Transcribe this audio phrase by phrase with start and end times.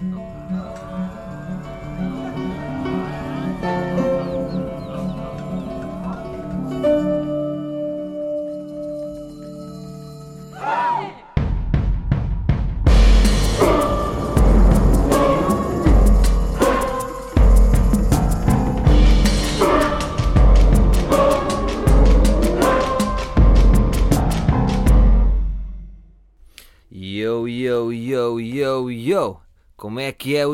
[0.00, 0.37] Oh.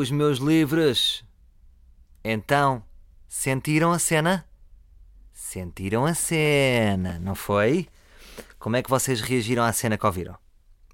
[0.05, 1.25] Os meus livros?
[2.23, 2.83] Então,
[3.27, 4.47] sentiram a cena?
[5.33, 7.87] Sentiram a cena, não foi?
[8.59, 10.37] Como é que vocês reagiram à cena que ouviram?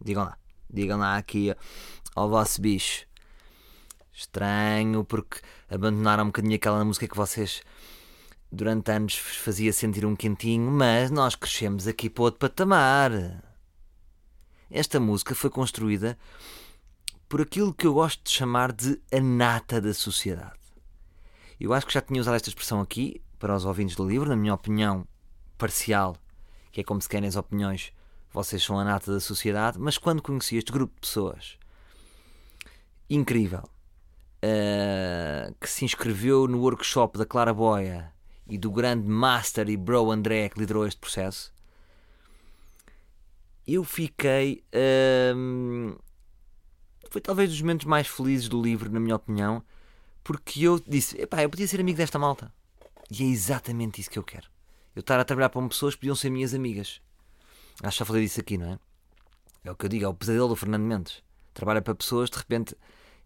[0.01, 0.37] Digam lá,
[0.69, 1.53] digam lá aqui
[2.15, 3.05] ao vosso bicho.
[4.13, 7.61] Estranho, porque abandonaram um bocadinho aquela música que vocês
[8.49, 13.11] durante anos fazia sentir um quentinho, mas nós crescemos aqui para outro patamar.
[14.69, 16.17] Esta música foi construída
[17.31, 20.59] por aquilo que eu gosto de chamar de a nata da sociedade.
[21.57, 24.35] Eu acho que já tinha usado esta expressão aqui para os ouvintes do livro, na
[24.35, 25.07] minha opinião
[25.57, 26.17] parcial,
[26.73, 27.93] que é como se querem as opiniões,
[28.33, 31.57] vocês são a nata da sociedade, mas quando conheci este grupo de pessoas
[33.09, 38.11] incrível uh, que se inscreveu no workshop da Clara Boia
[38.45, 41.53] e do grande master e bro André que liderou este processo,
[43.65, 44.65] eu fiquei.
[45.33, 45.95] hum,
[47.11, 49.61] foi talvez dos momentos mais felizes do livro, na minha opinião,
[50.23, 52.51] porque eu disse: epá, eu podia ser amigo desta malta.
[53.11, 54.47] E é exatamente isso que eu quero.
[54.95, 57.01] Eu estar a trabalhar para pessoas que podiam ser minhas amigas.
[57.83, 58.79] Acho que já falei disso aqui, não é?
[59.65, 61.21] É o que eu digo, é o pesadelo do Fernando Mendes.
[61.53, 62.75] Trabalha para pessoas, de repente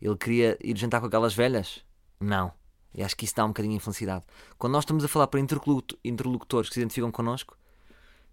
[0.02, 1.86] ele queria ir jantar com aquelas velhas?
[2.20, 2.52] Não.
[2.92, 4.26] E acho que isso dá um bocadinho de infelicidade.
[4.58, 7.56] Quando nós estamos a falar para interlocuto- interlocutores que se identificam connosco,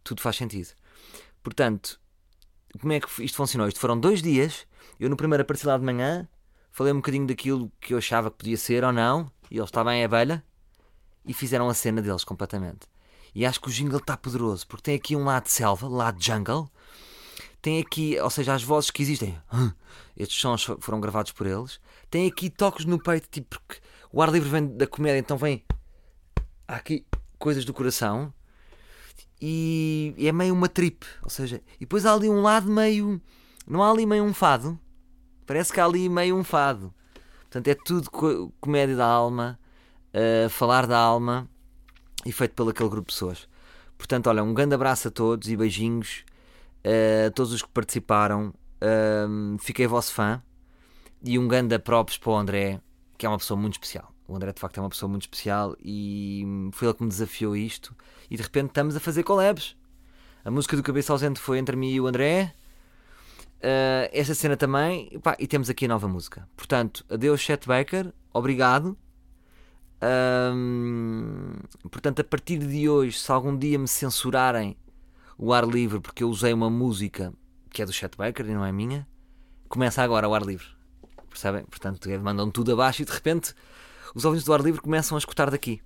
[0.03, 0.71] tudo faz sentido.
[1.43, 2.01] Portanto,
[2.81, 3.69] como é que isto funcionou?
[3.69, 4.67] Isto foram dois dias.
[4.99, 6.29] Eu no primeiro apareci lá de manhã,
[6.71, 9.93] falei um bocadinho daquilo que eu achava que podia ser ou não, e eles estavam
[9.93, 10.45] em abelha,
[11.25, 12.87] e fizeram a cena deles completamente.
[13.35, 16.19] E acho que o jingle está poderoso, porque tem aqui um lado de selva, lado
[16.19, 16.71] de jungle,
[17.63, 19.39] tem aqui, ou seja, as vozes que existem,
[20.17, 23.81] estes sons foram gravados por eles, tem aqui toques no peito, tipo, porque
[24.13, 25.65] o ar livre vem da comédia, então vem
[26.67, 27.07] há aqui
[27.39, 28.33] coisas do coração
[29.41, 33.21] e é meio uma trip, ou seja, e depois há ali um lado meio,
[33.67, 34.79] não há ali meio um fado,
[35.47, 36.93] parece que há ali meio um fado,
[37.43, 39.59] portanto é tudo co- comédia da alma,
[40.15, 41.49] uh, falar da alma
[42.25, 43.49] e feito pelo aquele grupo de pessoas.
[43.97, 46.25] Portanto, olha, um grande abraço a todos e beijinhos
[46.85, 48.53] uh, a todos os que participaram.
[49.29, 50.43] Um, fiquei vosso fã
[51.23, 52.81] e um grande props para o André,
[53.17, 54.13] que é uma pessoa muito especial.
[54.27, 57.55] O André, de facto, é uma pessoa muito especial e foi ele que me desafiou
[57.55, 57.95] isto.
[58.29, 59.77] E de repente estamos a fazer collabs.
[60.45, 62.53] A música do Cabeça Ausente foi entre mim e o André.
[63.63, 65.19] Uh, esta cena também.
[65.21, 66.49] Pá, e temos aqui a nova música.
[66.57, 68.13] Portanto, adeus, Chet Baker.
[68.33, 68.99] Obrigado.
[70.03, 71.53] Um,
[71.89, 74.77] portanto, a partir de hoje, se algum dia me censurarem
[75.39, 77.33] o ar livre porque eu usei uma música
[77.71, 79.07] que é do Chet Baker e não é minha,
[79.69, 80.67] começa agora o ar livre.
[81.29, 81.65] Percebem?
[81.65, 83.55] Portanto, mandam tudo abaixo e de repente
[84.15, 85.81] os ouvintes do ar livre começam a escutar daqui.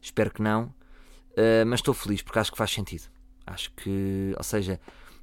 [0.00, 3.04] Espero que não, uh, mas estou feliz porque acho que faz sentido.
[3.46, 4.78] Acho que, ou seja,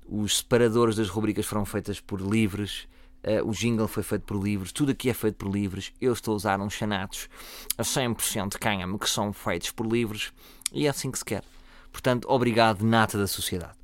[0.10, 2.88] os separadores das rubricas foram feitas por livres,
[3.24, 5.94] uh, o jingle foi feito por livres, tudo aqui é feito por livres.
[6.02, 7.30] Eu estou a usar uns chanatos
[7.78, 10.34] a 100% de cânhamo que são feitos por livres
[10.74, 11.44] e é assim que se quer.
[11.92, 13.78] Portanto, obrigado, nata da sociedade.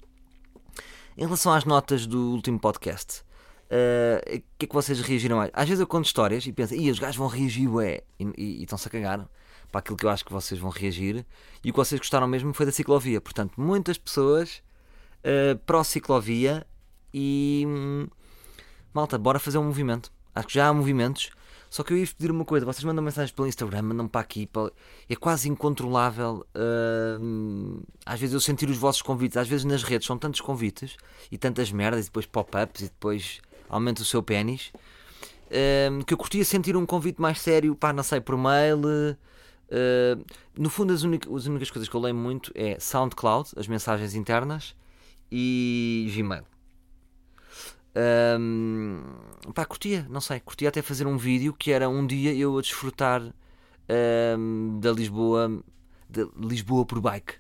[1.18, 5.52] Em relação às notas do último podcast, o uh, que é que vocês reagiram mais?
[5.54, 8.02] Às vezes eu conto histórias e penso, e os gajos vão reagir, ué,
[8.38, 9.28] e estão-se a cagar
[9.72, 11.26] para aquilo que eu acho que vocês vão reagir.
[11.64, 13.22] E o que vocês gostaram mesmo foi da ciclovia.
[13.22, 14.62] Portanto, muitas pessoas
[15.26, 16.66] uh, pró-ciclovia
[17.14, 17.64] e.
[17.68, 18.08] Hum,
[18.94, 20.12] malta, bora fazer um movimento.
[20.34, 21.32] Acho que já há movimentos.
[21.70, 24.46] Só que eu ia pedir uma coisa: vocês mandam mensagens pelo Instagram, mandam para aqui.
[24.46, 24.72] Para...
[25.10, 26.46] É quase incontrolável.
[26.56, 29.36] Uh, às vezes eu sentir os vossos convites.
[29.36, 30.96] Às vezes nas redes são tantos convites
[31.32, 34.72] e tantas merdas, e depois pop-ups, e depois aumenta o seu pênis.
[35.48, 38.80] Uh, que eu curtia sentir um convite mais sério, pá, não sei, por mail.
[38.80, 40.24] Uh,
[40.58, 44.76] no fundo, as, as únicas coisas que eu leio muito é SoundCloud, as mensagens internas,
[45.38, 46.46] e Gmail.
[48.40, 49.02] Um,
[49.54, 52.62] pá, curtia, não sei, curtia até fazer um vídeo que era um dia eu a
[52.62, 53.22] desfrutar
[54.38, 55.62] um, da Lisboa,
[56.10, 57.34] de Lisboa por bike.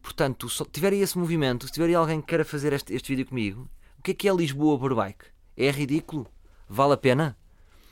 [0.00, 3.08] Portanto, se tiver aí esse movimento, se tiver aí alguém que queira fazer este, este
[3.08, 3.68] vídeo comigo,
[3.98, 5.24] o que é que é Lisboa por bike?
[5.56, 6.28] É ridículo?
[6.68, 7.36] Vale a pena?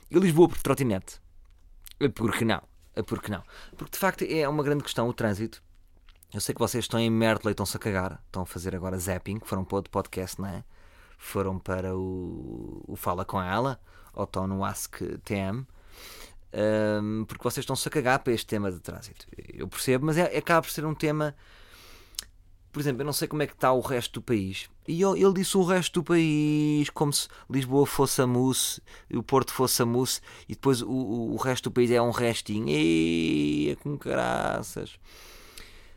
[0.09, 1.19] E Lisboa por trotinete?
[2.15, 2.61] Porque não?
[3.05, 3.43] Porque não?
[3.75, 5.61] Porque de facto é uma grande questão o trânsito.
[6.33, 8.97] Eu sei que vocês estão em Mertla e estão-se a cagar, estão a fazer agora
[8.97, 10.63] zapping, foram para outro podcast, não é?
[11.21, 13.79] foram para o, o Fala com ela.
[14.13, 15.65] ou estão no Ask TM,
[17.01, 19.25] um, porque vocês estão-se a cagar para este tema de trânsito.
[19.53, 21.33] Eu percebo, mas é, acaba por ser um tema.
[22.71, 24.69] Por exemplo, eu não sei como é que está o resto do país.
[24.87, 28.81] E ele, ele disse o resto do país como se Lisboa fosse a mousse,
[29.13, 32.11] o Porto fosse a mousse, e depois o, o, o resto do país é um
[32.11, 32.67] restinho.
[32.67, 34.97] Eia, com graças.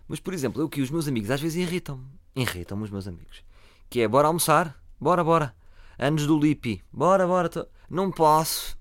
[0.08, 2.06] Mas, por exemplo, eu que os meus amigos às vezes irritam-me.
[2.36, 3.44] Irritam-me os meus amigos.
[3.88, 4.78] Que é, bora almoçar?
[5.00, 5.54] Bora, bora.
[5.98, 6.82] Anos do Lipi.
[6.92, 7.48] Bora, bora.
[7.48, 7.66] Tô...
[7.88, 8.76] Não posso.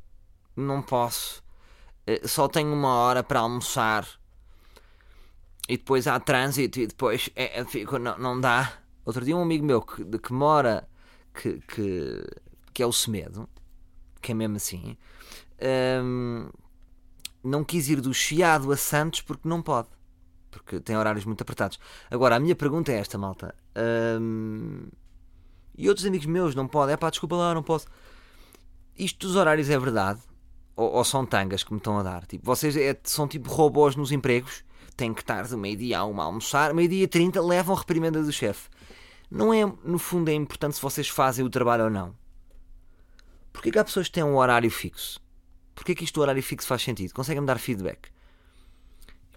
[0.56, 1.44] Não posso.
[2.06, 4.08] Eh, só tenho uma hora para almoçar.
[5.68, 8.74] E depois há trânsito e depois é, é, fico, não, não dá.
[9.06, 10.88] Outro dia um amigo meu que, que mora,
[11.34, 12.26] que, que,
[12.74, 13.50] que é o Semedo,
[14.22, 14.98] que é mesmo assim,
[16.04, 16.50] um,
[17.44, 19.90] não quis ir do Chiado a Santos porque não pode.
[20.54, 21.80] Porque tem horários muito apertados.
[22.12, 23.56] Agora, a minha pergunta é esta, malta.
[25.76, 26.94] E outros amigos meus não podem.
[26.94, 27.88] É pá, desculpa lá, não posso.
[28.98, 30.22] Isto dos horários é verdade?
[30.76, 32.26] Ou, ou são tangas que me estão a dar?
[32.26, 34.64] Tipo, vocês é, são tipo robôs nos empregos?
[34.96, 38.70] Têm que estar de meio-dia a uma a almoçar, meio-dia 30 levam reprimenda do chefe.
[39.30, 42.16] Não é, no fundo, é importante se vocês fazem o trabalho ou não.
[43.52, 45.20] Porquê que há pessoas que têm um horário fixo?
[45.74, 47.14] Porquê que isto do horário fixo faz sentido?
[47.14, 48.13] Conseguem-me dar feedback?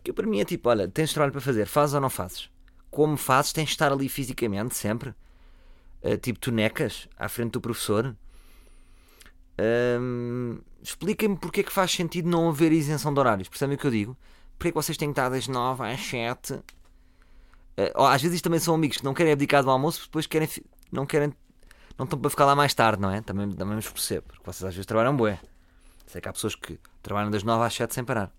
[0.06, 2.48] Que para mim é tipo, olha, tens trabalho para fazer, fazes ou não fazes?
[2.92, 5.12] Como fazes, tens de estar ali fisicamente, sempre.
[6.00, 8.14] Uh, tipo, tu necas à frente do professor.
[10.00, 13.48] Um, Expliquem-me porque é que faz sentido não haver isenção de horários.
[13.48, 14.16] Percebem o que eu digo?
[14.56, 16.52] Porque é que vocês têm que estar das 9 às 7?
[16.52, 16.62] Uh,
[18.04, 20.48] às vezes também são amigos que não querem abdicar do almoço, depois querem,
[20.92, 21.34] não querem,
[21.98, 23.20] não estão para ficar lá mais tarde, não é?
[23.22, 25.40] Também, também vos percebo, porque vocês às vezes trabalham bué.
[26.06, 28.32] Sei que há pessoas que trabalham das 9 às 7 sem parar.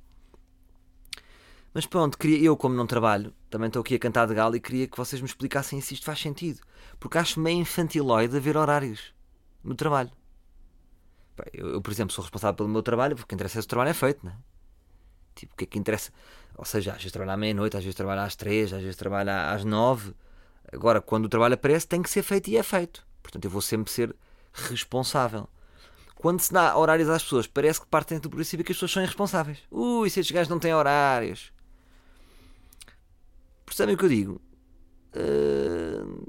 [1.78, 4.60] Mas pronto, queria, eu, como não trabalho, também estou aqui a cantar de galo e
[4.60, 6.60] queria que vocês me explicassem se isto faz sentido.
[7.00, 9.14] Porque acho meio infantiloide haver horários
[9.64, 10.10] no trabalho.
[11.54, 13.92] Eu, eu, por exemplo, sou responsável pelo meu trabalho, porque interessa é se o trabalho
[13.92, 14.36] é feito, não é?
[15.36, 16.12] Tipo, o que é que interessa?
[16.58, 19.30] Ou seja, às vezes trabalho à meia-noite, às vezes trabalho às três, às vezes trabalho
[19.30, 20.16] às nove.
[20.74, 23.06] Agora, quando o trabalho aparece, tem que ser feito e é feito.
[23.22, 24.16] Portanto, eu vou sempre ser
[24.52, 25.48] responsável.
[26.16, 29.04] Quando se dá horários às pessoas, parece que partem do princípio que as pessoas são
[29.04, 29.60] irresponsáveis.
[29.70, 31.56] Ui, se estes gajos não têm horários.
[33.68, 34.42] Percebem o que eu digo?
[35.14, 36.26] Uh...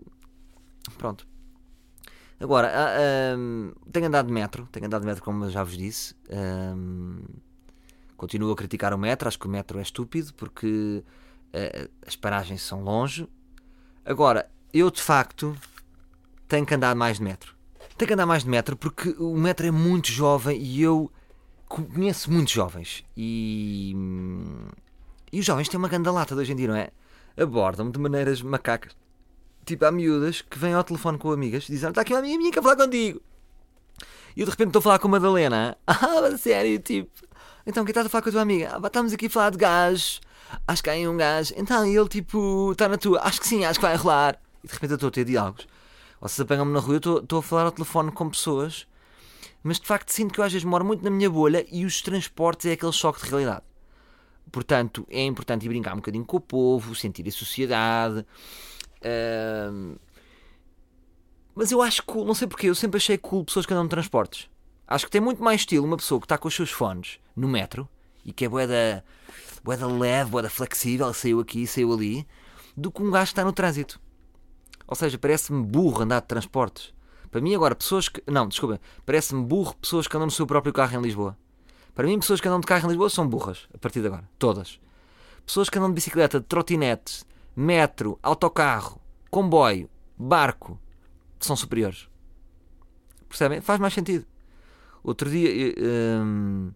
[0.99, 1.27] Pronto.
[2.41, 6.15] Agora, uh, tenho andado de metro, tenho andado de metro como já vos disse.
[8.17, 11.03] Continuo a criticar o metro, acho que o metro é estúpido porque
[12.07, 13.29] as paragens são longe.
[14.05, 15.57] Agora, eu de facto
[16.47, 17.55] tenho que andar mais de metro.
[17.97, 21.11] Tenho que andar mais de metro porque o metro é muito jovem e eu
[21.69, 23.05] conheço muitos jovens.
[23.17, 23.95] E,
[25.33, 26.91] e os jovens têm uma grande lata de hoje em dia, não é?
[27.39, 28.97] Abordam-me de maneiras macacas.
[29.65, 32.39] Tipo, há miúdas que vêm ao telefone com amigas e dizem: Está aqui uma amiga
[32.39, 33.21] minha que falar contigo.
[34.37, 35.77] E eu de repente estou a falar com a Madalena.
[35.87, 37.11] Ah, sério, tipo.
[37.67, 38.71] Então, quem estás a falar com a tua amiga?
[38.73, 40.21] Ah, estamos aqui a falar de gás.
[40.67, 41.53] Acho que há aí um gás.
[41.57, 43.21] Então, ele, tipo, está na tua.
[43.21, 44.41] Acho que sim, acho que vai rolar.
[44.65, 45.67] E de repente eu estou a ter diálogos.
[46.21, 48.87] Vocês apanham-me na rua, eu estou a falar ao telefone com pessoas.
[49.63, 52.01] Mas de facto sinto que eu às vezes moro muito na minha bolha e os
[52.01, 53.63] transportes é aquele choque de realidade.
[54.51, 58.25] Portanto, é importante brincar um bocadinho com o povo, sentir a sociedade.
[59.01, 59.99] Uh,
[61.55, 63.91] mas eu acho cool, não sei porquê, eu sempre achei cool pessoas que andam de
[63.91, 64.49] transportes.
[64.87, 67.49] Acho que tem muito mais estilo uma pessoa que está com os seus fones no
[67.49, 67.89] metro
[68.25, 69.05] e que é boeda,
[69.63, 72.27] boeda leve, boeda flexível, saiu aqui, saiu ali,
[72.77, 74.01] do que um gajo que está no trânsito.
[74.87, 76.95] Ou seja, parece-me burro andar de transportes.
[77.31, 78.23] Para mim, agora, pessoas que.
[78.27, 78.81] Não, desculpa.
[79.05, 81.37] Parece-me burro pessoas que andam no seu próprio carro em Lisboa.
[81.99, 84.23] Para mim, pessoas que andam de carro em Lisboa são burras, a partir de agora.
[84.39, 84.79] Todas.
[85.45, 87.25] Pessoas que andam de bicicleta, de trotinete,
[87.57, 90.79] metro, autocarro, comboio, barco,
[91.41, 92.09] são superiores.
[93.29, 93.61] Percebem?
[93.61, 94.25] Faz mais sentido.
[95.03, 95.51] Outro dia
[96.23, 96.71] hum,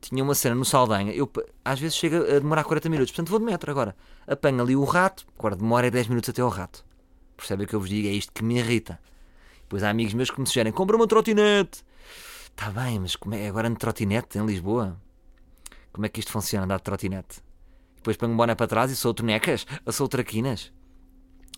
[0.00, 1.12] tinha uma cena no Saldanha.
[1.12, 1.30] Eu
[1.64, 3.94] às vezes chega a demorar 40 minutos, portanto vou de metro agora.
[4.26, 6.84] Apanho ali o rato, agora demora 10 minutos até ao rato.
[7.36, 8.08] Percebem o que eu vos digo?
[8.08, 8.98] É isto que me irrita.
[9.60, 11.83] Depois há amigos meus que me sugerem: compra uma trotinete.
[12.56, 14.96] Está bem, mas como é agora de trotinete em Lisboa?
[15.92, 17.42] Como é que isto funciona, andar de trotinete?
[17.96, 20.72] Depois ponho um boné para trás e sou tonecas, ou sou traquinas.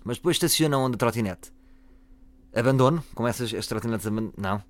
[0.03, 1.53] Mas depois estacionam onde a trotinete.
[2.55, 4.63] Abandono, com essas as trotinetes Não.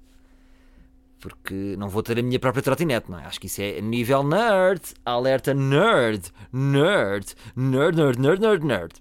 [1.21, 3.25] Porque não vou ter a minha própria trotinete, não é?
[3.25, 4.83] Acho que isso é nível nerd.
[5.05, 6.33] Alerta nerd.
[6.53, 7.35] Nerd.
[7.55, 8.95] Nerd, nerd, nerd, nerd, nerd.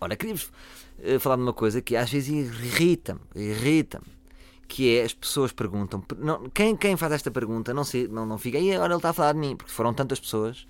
[0.00, 0.50] Olha, queria-vos
[0.98, 3.20] uh, falar de uma coisa que às vezes irrita-me.
[3.34, 4.17] Irrita-me
[4.68, 8.38] que é as pessoas perguntam não, quem, quem faz esta pergunta não sei não, não
[8.38, 10.66] fica e agora ele está a falar de mim porque foram tantas pessoas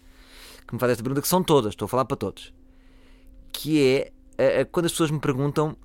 [0.67, 2.55] que me fazem esta pergunta que são todas estou a falar para todos
[3.53, 5.77] que é a, a, quando as pessoas me perguntam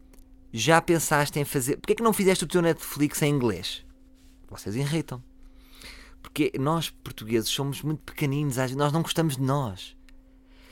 [0.54, 3.84] já pensaste em fazer porque é que não fizeste o teu Netflix em inglês
[4.54, 5.24] vocês irritam.
[6.22, 9.96] Porque nós, portugueses, somos muito pequeninos, nós não gostamos de nós.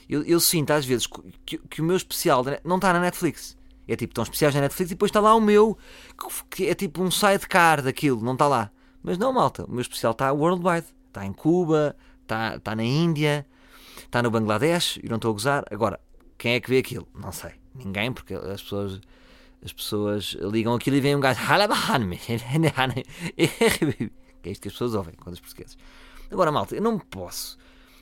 [0.07, 1.07] Eu, eu sinto às vezes
[1.45, 3.57] que, que, o meu especial não está na Netflix.
[3.91, 5.77] É tipo, estão especiais na Netflix e depois está lá o meu,
[6.50, 8.71] que é tipo um sidecar daquilo, não está lá.
[9.03, 10.88] Mas não, malta, o meu especial está worldwide.
[11.07, 13.45] Está em Cuba, está, está na Índia,
[13.98, 15.65] está no Bangladesh, e não estou a gozar.
[15.69, 16.00] Agora,
[16.38, 17.07] quem é que vê aquilo?
[17.13, 17.51] Não sei.
[17.75, 19.01] Ninguém, porque as pessoas
[19.63, 21.39] as pessoas ligam aquilo e vem um gajo
[24.41, 25.77] que é isto que as pessoas ouvem quando os portugueses.
[26.31, 27.57] Agora, malta, eu não posso.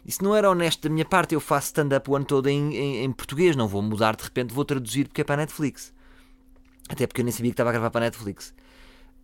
[0.10, 1.36] Isso não era honesto da minha parte.
[1.36, 3.56] Eu faço stand-up o ano todo em, em, em, português.
[3.56, 5.94] Não vou mudar de repente, vou traduzir porque é para a Netflix.
[6.90, 8.52] Até porque eu nem sabia que estava a gravar para a Netflix.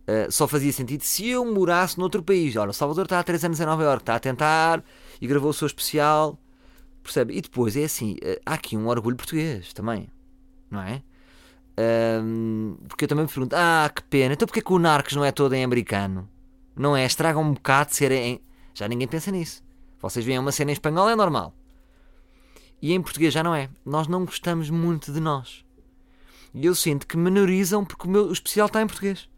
[0.06, 2.54] Uh, só fazia sentido se eu morasse noutro país.
[2.54, 4.84] Ora, o Salvador está há 3 anos em Nova Iorque, está a tentar
[5.20, 6.38] e gravou o seu especial.
[7.02, 7.36] Percebe?
[7.36, 10.08] E depois é assim: uh, há aqui um orgulho português também,
[10.70, 11.02] não é?
[12.86, 15.32] Porque eu também me pergunto: ah, que pena, então porquê que o Narcos não é
[15.32, 16.28] todo em americano?
[16.76, 17.04] Não é?
[17.04, 18.40] Estraga um bocado de ser em.
[18.72, 19.65] Já ninguém pensa nisso.
[20.00, 21.54] Vocês veem uma cena em espanhol, é normal.
[22.80, 23.70] E em português já não é.
[23.84, 25.64] Nós não gostamos muito de nós.
[26.54, 29.28] E eu sinto que menorizam porque o meu especial está em português.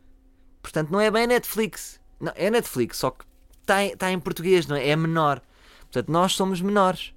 [0.62, 2.00] Portanto, não é bem Netflix.
[2.20, 3.24] Não, é Netflix, só que
[3.60, 4.88] está em, está em português, não é?
[4.88, 5.40] É menor.
[5.82, 7.12] Portanto, nós somos menores.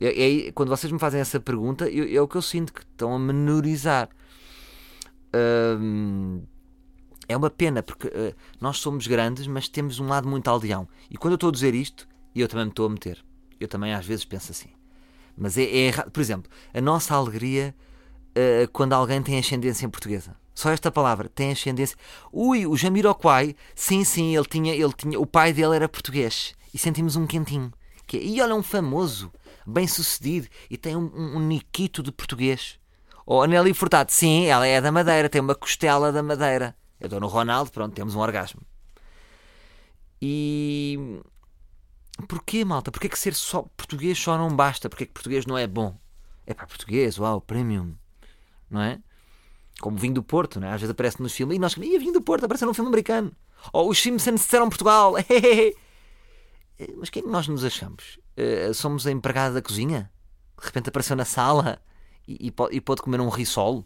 [0.00, 2.80] É, é, quando vocês me fazem essa pergunta, eu, é o que eu sinto, que
[2.80, 4.08] estão a menorizar.
[5.34, 6.42] Hum,
[7.28, 10.88] é uma pena, porque uh, nós somos grandes, mas temos um lado muito aldeão.
[11.10, 12.06] E quando eu estou a dizer isto,
[12.40, 13.24] eu também me estou a meter.
[13.60, 14.70] Eu também às vezes penso assim.
[15.36, 16.10] Mas é, é errado.
[16.10, 17.74] Por exemplo, a nossa alegria
[18.30, 20.36] uh, quando alguém tem ascendência em portuguesa.
[20.54, 21.96] Só esta palavra, tem ascendência.
[22.32, 26.54] Ui, o Jamiroquai, sim, sim, ele tinha, ele tinha, o pai dele era português.
[26.74, 27.72] E sentimos um quentinho.
[28.06, 29.32] Que é, e olha, um famoso,
[29.66, 32.78] bem sucedido, e tem um, um, um niquito de português.
[33.24, 36.76] Ou a Nelly Furtado, sim, ela é da Madeira, tem uma costela da Madeira.
[37.00, 38.60] Eu dou no Ronaldo, pronto, temos um orgasmo.
[40.20, 41.20] E.
[42.28, 42.90] Porquê, malta?
[42.90, 44.88] Porquê que ser só português só não basta?
[44.88, 45.96] Porquê que português não é bom?
[46.46, 47.94] É para português, uau, premium.
[48.70, 49.00] Não é?
[49.80, 50.72] Como vinho do Porto, não é?
[50.72, 51.56] Às vezes aparece nos filmes.
[51.56, 53.32] E nós, e vinho do Porto, aparece num filme americano.
[53.72, 55.14] Ou os Simpsons disseram Portugal.
[56.96, 58.18] Mas quem é nós nos achamos?
[58.36, 60.10] Uh, somos a empregada da cozinha?
[60.58, 61.78] De repente apareceu na sala
[62.26, 63.84] e, e, e pode comer um risol?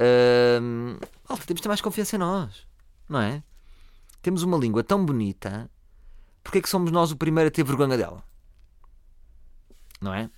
[0.00, 0.98] Uh,
[1.46, 2.66] temos de ter mais confiança em nós,
[3.08, 3.42] não é?
[4.20, 5.70] Temos uma língua tão bonita,
[6.46, 8.22] porque é que somos nós o primeiro a ter vergonha dela?
[10.00, 10.30] Não é?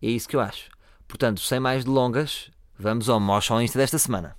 [0.00, 0.70] É isso que eu acho.
[1.08, 2.48] Portanto, sem mais delongas,
[2.78, 4.36] vamos ao Mosh ao Insta desta semana.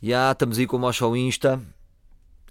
[0.00, 1.60] Já estamos aí com o Mosh ao Insta.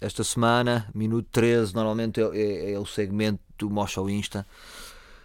[0.01, 4.45] Esta semana, minuto 13, normalmente é, é, é o segmento do Mosh ao Insta.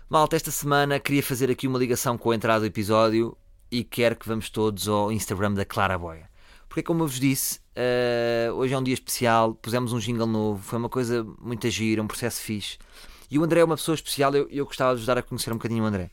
[0.09, 3.37] Malta, esta semana queria fazer aqui uma ligação com a entrada do episódio
[3.69, 6.28] e quero que vamos todos ao Instagram da Clara Boia.
[6.69, 10.63] Porque, como eu vos disse, uh, hoje é um dia especial, pusemos um jingle novo,
[10.63, 12.79] foi uma coisa muito gira, um processo fixe.
[13.31, 15.51] E o André é uma pessoa especial, eu, eu gostava de vos dar a conhecer
[15.53, 16.11] um bocadinho o André.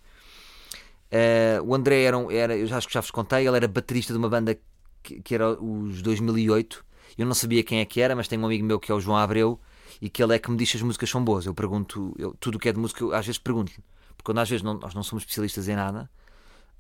[1.12, 4.14] Uh, o André era, era, eu já acho que já vos contei, ele era baterista
[4.14, 4.58] de uma banda
[5.04, 6.84] que, que era os 2008.
[7.18, 9.00] Eu não sabia quem é que era, mas tenho um amigo meu que é o
[9.00, 9.60] João Abreu
[10.02, 11.46] e que ele é que me diz se as músicas são boas.
[11.46, 13.84] Eu pergunto, eu, tudo o que é de música, eu, às vezes pergunto-lhe,
[14.18, 16.10] porque quando às vezes não, nós não somos especialistas em nada,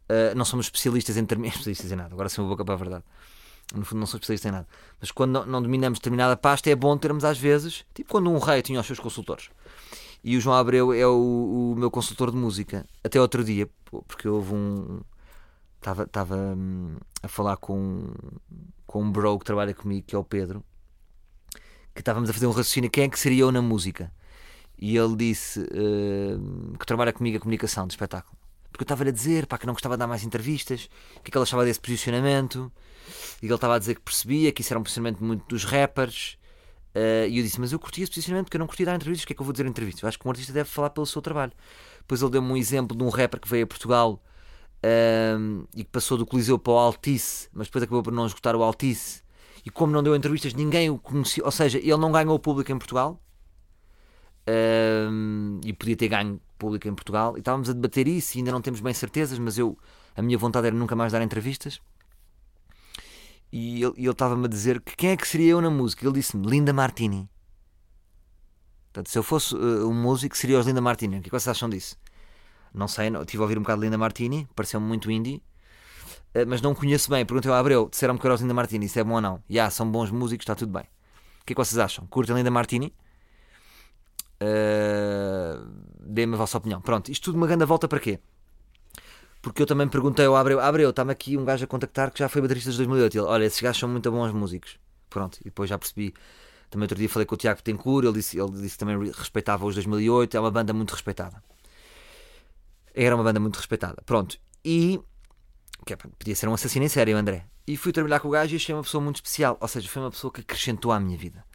[0.09, 2.77] uh, não somos especialistas em termos, especialistas em nada, agora sim uma boca para a
[2.77, 3.03] verdade.
[3.73, 4.67] No fundo, não sou especialista em nada.
[4.99, 8.61] Mas quando não, dominamos determinada pasta, é bom termos às vezes, tipo quando um rei
[8.61, 9.49] tinha os seus consultores.
[10.23, 12.85] E o João Abreu é o, o meu consultor de música.
[13.03, 13.69] Até outro dia,
[14.07, 15.01] porque houve um.
[15.79, 18.11] Estava hum, a falar com,
[18.87, 20.63] com um bro que trabalha comigo, que é o Pedro,
[21.93, 24.11] que estávamos a fazer um raciocínio: quem é que seria eu na música?
[24.79, 28.35] E ele disse uh, que trabalha comigo a comunicação de espetáculo.
[28.75, 31.29] Porque eu estava-lhe a dizer pá, que não gostava de dar mais entrevistas, o que
[31.29, 32.69] é que ele achava desse posicionamento,
[33.41, 36.37] e ele estava a dizer que percebia que isso era um posicionamento muito dos rappers.
[36.93, 39.23] Uh, e eu disse, mas eu curti esse posicionamento porque eu não curti dar entrevistas,
[39.23, 40.03] o que é que eu vou dizer em entrevistas?
[40.03, 41.53] Eu acho que um artista deve falar pelo seu trabalho.
[41.99, 44.21] Depois ele deu-me um exemplo de um rapper que veio a Portugal
[44.83, 48.57] uh, e que passou do Coliseu para o Altice, mas depois acabou por não escutar
[48.57, 49.23] o Altice.
[49.65, 51.43] E como não deu entrevistas, ninguém o conhecia.
[51.45, 53.21] Ou seja, ele não ganhou o público em Portugal.
[54.47, 57.35] Uh, e podia ter ganho público em Portugal.
[57.35, 59.77] E estávamos a debater isso e ainda não temos bem certezas, mas eu
[60.15, 61.81] a minha vontade era nunca mais dar entrevistas.
[63.51, 66.05] E ele, estava-me a dizer que quem é que seria eu na música?
[66.05, 67.29] Ele disse-me Linda Martini.
[68.85, 71.17] Portanto, se eu fosse uh, um músico, seria os Linda Martini.
[71.17, 71.97] O que, é que vocês acham disso?
[72.73, 75.41] Não sei, não, estive a ouvir um bocado de Linda Martini, pareceu-me muito indie,
[76.33, 77.25] uh, mas não conheço bem.
[77.25, 79.35] Perguntei ao Abreu, disseram-me que era os Linda Martini, se é bom ou não.
[79.35, 80.83] Já, yeah, são bons músicos, está tudo bem.
[80.83, 82.07] O que é que vocês acham?
[82.07, 82.93] Curtem Linda Martini?
[84.41, 86.81] Uh, Dê-me a vossa opinião.
[86.81, 88.19] Pronto, isto tudo uma grande volta para quê?
[89.41, 92.27] Porque eu também perguntei ao Abreu, Abreu, está-me aqui um gajo a contactar que já
[92.27, 93.13] foi baterista de 2008.
[93.13, 94.79] E ele, olha, esses gajos são muito bons músicos.
[95.09, 96.13] Pronto, e depois já percebi.
[96.69, 99.65] Também outro dia falei com o Tiago Betancourt, ele disse, ele disse que também respeitava
[99.65, 101.43] os 2008, é uma banda muito respeitada.
[102.93, 104.01] Era uma banda muito respeitada.
[104.05, 104.99] Pronto, e.
[105.85, 107.45] Que é, podia ser um assassino em série, o André.
[107.67, 109.57] E fui trabalhar com o gajo e achei uma pessoa muito especial.
[109.59, 111.45] Ou seja, foi uma pessoa que acrescentou à minha vida.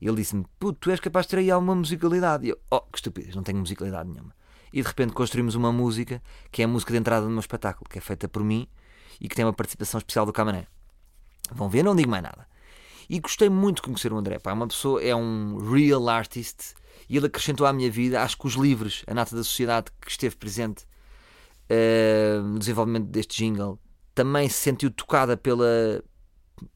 [0.00, 2.46] Ele disse-me: Puto, tu és capaz de ter aí alguma musicalidade.
[2.46, 4.34] E eu: Oh, que estupidez, não tenho musicalidade nenhuma.
[4.72, 7.88] E de repente construímos uma música que é a música de entrada do meu espetáculo,
[7.88, 8.68] que é feita por mim
[9.20, 10.66] e que tem uma participação especial do Camané.
[11.50, 12.46] Vão ver, não digo mais nada.
[13.08, 14.38] E gostei muito de conhecer o André.
[14.38, 16.74] Pá, é uma pessoa, é um real artist
[17.08, 18.22] e ele acrescentou à minha vida.
[18.22, 20.84] Acho que os livros, a nata da sociedade que esteve presente
[21.70, 23.78] uh, no desenvolvimento deste jingle,
[24.14, 26.02] também se sentiu tocada pela,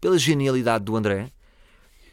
[0.00, 1.32] pela genialidade do André.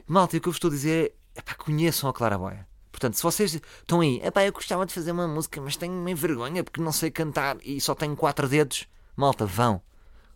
[0.08, 2.66] Malta, o que eu vos estou a dizer é pá, conheçam a Clara Boia.
[2.92, 5.94] Portanto, se vocês estão aí, é pá, eu gostava de fazer uma música, mas tenho
[5.94, 8.88] meio vergonha porque não sei cantar e só tenho quatro dedos.
[9.18, 9.82] Malta, vão.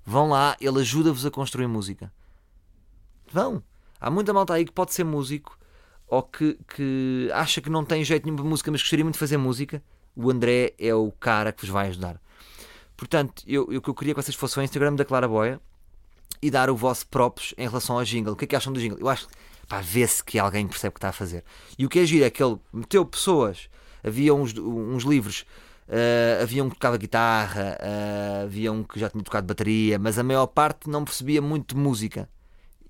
[0.06, 2.12] Vão lá, ele ajuda-vos a construir música.
[3.32, 3.64] Vão.
[4.00, 5.58] Há muita malta aí que pode ser músico
[6.06, 9.20] ou que, que acha que não tem jeito nenhum para música, mas gostaria muito de
[9.20, 9.82] fazer música.
[10.14, 12.22] O André é o cara que vos vai ajudar.
[12.98, 15.62] Portanto, eu, eu, o que eu queria que vocês fossem ao Instagram da Clara Boia
[16.42, 18.34] e dar o vosso próprios em relação ao jingle.
[18.34, 19.00] O que é que acham do jingle?
[19.00, 19.28] Eu acho
[19.72, 21.46] pá, vê-se que alguém percebe o que está a fazer.
[21.80, 23.70] E o que é giro é que ele meteu pessoas,
[24.04, 25.46] havia uns, uns livros
[25.88, 30.18] Uh, havia um que tocava guitarra, uh, havia um que já tinha tocado bateria, mas
[30.18, 32.30] a maior parte não percebia muito música.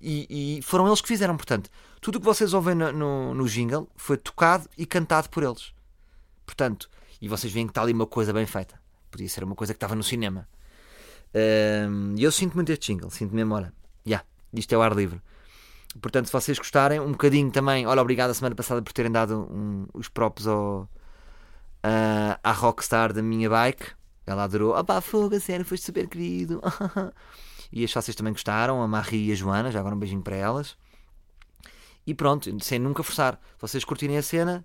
[0.00, 1.68] E, e foram eles que fizeram, portanto,
[2.00, 5.72] tudo o que vocês ouvem no, no, no, jingle foi tocado e cantado por eles.
[6.46, 6.88] Portanto,
[7.20, 8.80] e vocês veem que está ali uma coisa bem feita.
[9.10, 10.48] Podia ser uma coisa que estava no cinema.
[11.34, 13.72] Uh, e eu sinto muito este jingle, sinto mesmo, olha,
[14.06, 15.20] yeah, isto é o ar livre.
[16.00, 19.48] Portanto, se vocês gostarem, um bocadinho também, olha, obrigado a semana passada por terem dado
[19.50, 20.88] um, os próprios ao
[21.84, 23.92] uh, à rockstar da minha bike.
[24.26, 24.78] Ela adorou.
[24.78, 26.62] Opá, fogo, a sério, foste super querido.
[27.72, 30.36] e as sócias também gostaram, a Marie e a Joana, já agora um beijinho para
[30.36, 30.76] elas.
[32.06, 33.38] E pronto, sem nunca forçar.
[33.56, 34.64] Se vocês curtirem a cena,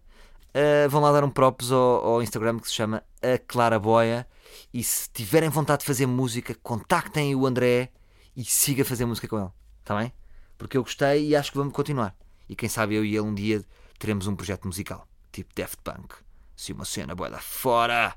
[0.49, 4.27] uh, vão lá dar um props ao, ao, Instagram que se chama A Clara Boia.
[4.73, 7.91] E se tiverem vontade de fazer música, contactem o André
[8.35, 9.49] e siga a fazer música com ele.
[9.81, 10.13] Está bem?
[10.57, 12.15] Porque eu gostei e acho que vamos continuar.
[12.49, 13.63] E quem sabe eu e ele um dia
[13.99, 16.15] teremos um projeto musical, tipo Daft Punk.
[16.55, 18.15] Se uma cena boa da fora.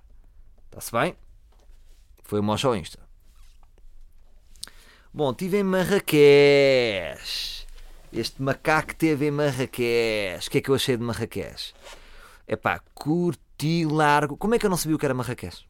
[0.66, 1.16] Está-se bem?
[2.22, 2.98] Foi o mocho ao Insta.
[5.12, 7.66] Bom, estive em Marrakech.
[8.12, 10.46] Este macaco teve em Marrakech.
[10.46, 11.74] O que é que eu achei de Marrakech?
[12.46, 14.36] É pá, curti largo.
[14.36, 15.68] Como é que eu não sabia o que era Marrakech?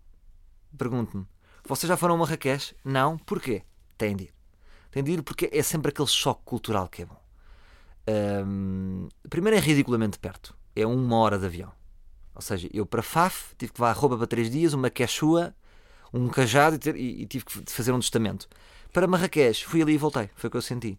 [0.77, 1.27] Pergunto-me.
[1.65, 2.77] Vocês já foram a Marrakech?
[2.85, 3.19] Não?
[3.19, 3.63] Porquê?
[3.97, 4.40] Têm de ir.
[4.91, 7.21] Têm de ir porque é sempre aquele choque cultural que é bom.
[8.47, 10.55] Um, primeiro é ridiculamente perto.
[10.75, 11.73] É uma hora de avião.
[12.35, 15.55] Ou seja, eu para Faf tive que levar roupa para três dias, uma quechua,
[16.13, 18.49] um cajado e, ter, e, e, tive que fazer um testamento.
[18.93, 20.31] Para Marrakech, fui ali e voltei.
[20.35, 20.99] Foi o que eu senti.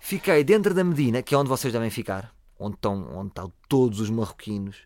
[0.00, 4.00] Fiquei dentro da Medina, que é onde vocês devem ficar, onde estão, onde estão todos
[4.00, 4.78] os marroquinos.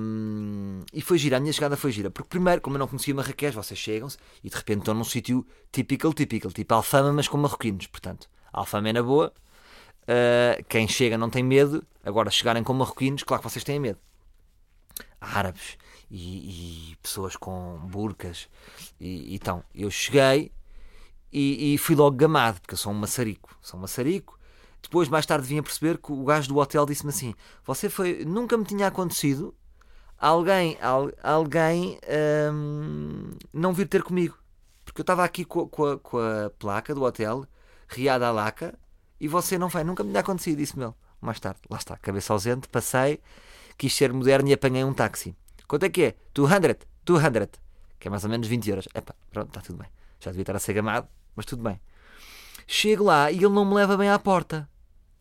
[0.00, 2.10] Um, e foi gira, a minha chegada foi gira.
[2.10, 5.46] Porque primeiro, como eu não conhecia Marrakech, vocês chegam-se e de repente estão num sítio
[5.72, 7.86] typical, typical, tipo Alfama, mas com marroquinos.
[7.86, 9.32] Portanto, Alfama é na boa,
[10.04, 11.84] Uh, quem chega não tem medo.
[12.04, 13.98] Agora, chegarem com marroquinos, claro que vocês têm medo.
[15.20, 15.78] Árabes
[16.10, 18.48] e, e pessoas com burcas.
[19.00, 20.52] E, então, eu cheguei
[21.32, 23.56] e, e, fui logo gamado, porque eu sou um maçarico.
[23.62, 24.38] Sou um maçarico.
[24.84, 28.22] Depois, mais tarde, vim a perceber que o gajo do hotel disse-me assim: Você foi.
[28.24, 29.54] Nunca me tinha acontecido
[30.18, 31.98] alguém, al, alguém
[32.52, 34.38] hum, não vir ter comigo.
[34.84, 37.46] Porque eu estava aqui com, com, a, com a placa do hotel,
[37.88, 38.78] Riada Alaca,
[39.18, 40.94] e você não vai, nunca me tinha acontecido, disse-me ele.
[41.18, 43.20] Mais tarde, lá está, cabeça ausente, passei,
[43.78, 45.34] quis ser moderno e apanhei um táxi.
[45.66, 46.14] Quanto é que é?
[46.34, 47.48] 200, 200,
[47.98, 48.88] que é mais ou menos 20 euros.
[48.94, 49.88] Epá, pronto, está tudo bem.
[50.20, 51.80] Já devia estar a ser gamado, mas tudo bem.
[52.66, 54.68] Chego lá e ele não me leva bem à porta.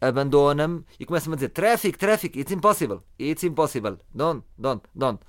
[0.08, 5.20] Abandona-me e começa-me a dizer: Traffic, traffic, it's impossible, it's impossible, don't, don't, don't.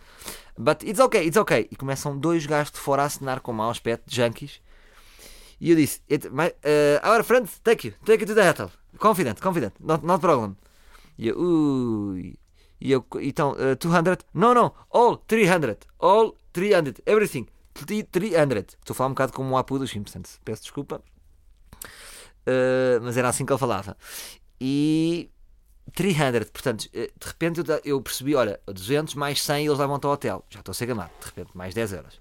[0.58, 1.68] But it's okay, it's okay.
[1.70, 4.60] E começam dois gajos de fora a assinar com mau aspecto, junkies,
[5.60, 8.70] e eu disse: my, uh, Our friends, take you, take you to the hotel.
[8.98, 10.56] Confident, confident, not, not problem.
[11.16, 12.38] E eu, ui.
[12.80, 14.26] E eu, então, uh, 200?
[14.34, 15.78] No, no, all 300.
[16.00, 17.46] All 300, everything.
[17.72, 18.76] 300.
[18.78, 21.02] Estou a falar um bocado como o Apu dos Simpsons, peço desculpa.
[22.46, 23.96] Uh, mas era assim que ele falava.
[24.66, 25.30] E
[25.94, 30.42] 300, portanto, eh, de repente eu, percebi: olha, 200 mais 100 eles levam-te ao hotel.
[30.48, 32.14] Já estou a ser gamado, de repente, mais 10 euros.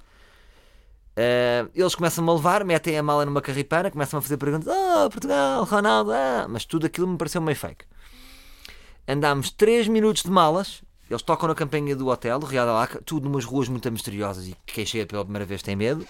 [1.16, 5.10] Uh, eles começam a levar, metem a mala numa carripana, começam a fazer perguntas: Oh,
[5.10, 7.86] Portugal, Ronaldo, ah, mas tudo aquilo me pareceu meio fake.
[9.08, 13.46] Andámos 3 minutos de malas, eles tocam na campanha do hotel, Riada Laca, tudo numas
[13.46, 16.06] ruas muito misteriosas e quem chega pela primeira vez tem medo.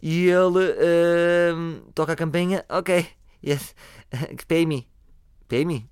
[0.00, 3.04] E ele uh, toca a campanha, ok,
[3.44, 3.74] Yes.
[4.48, 4.93] Pay me.
[5.48, 5.88] Pay me.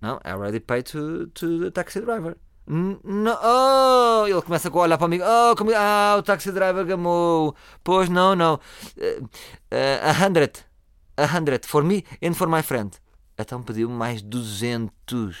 [0.00, 2.36] No, I already paid to, to the taxi driver.
[2.68, 5.20] No, oh, ele começa a olhar para mim.
[5.22, 7.54] Oh, como, ah, o taxi driver gamou.
[7.84, 8.54] Pois não, não.
[8.96, 9.28] Uh, uh,
[10.02, 10.64] a hundred.
[11.16, 12.98] A hundred for me and for my friend.
[13.38, 15.36] Então pediu mais 200.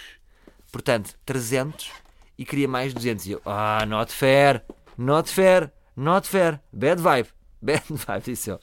[0.70, 1.90] Portanto, 300
[2.38, 3.26] e queria mais 200.
[3.26, 4.64] E eu, ah, not fair.
[4.96, 5.72] Not fair.
[5.96, 6.60] Not fair.
[6.72, 7.28] Bad vibe.
[7.60, 8.60] Bad vibe, disse eu.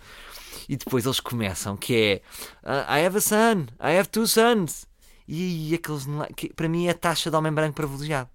[0.68, 2.22] E depois eles começam, que é
[2.64, 4.86] uh, I have a son, I have two sons.
[5.28, 8.30] E, e aqueles, que, para mim é a taxa de homem branco privilegiado.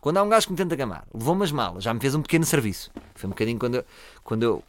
[0.00, 2.22] Quando há um gajo que me tenta gamar, levou umas malas, já me fez um
[2.22, 2.90] pequeno serviço.
[3.14, 3.84] Foi um bocadinho quando eu,
[4.22, 4.64] quando eu,